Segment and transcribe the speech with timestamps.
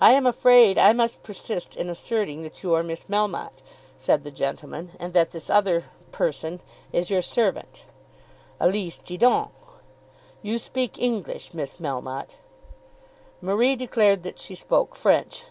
[0.00, 3.60] "I am afraid I must persist in asserting that you are Miss Melmotte,"
[3.98, 6.60] said the gentleman, "and that this other person
[6.92, 7.86] is your servant,
[8.60, 9.48] Elise Didon.
[10.42, 12.36] You speak English, Miss Melmotte."
[13.40, 15.46] Marie declared that she spoke French.